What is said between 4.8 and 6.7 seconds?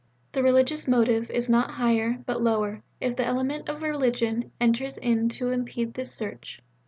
in to impede this search.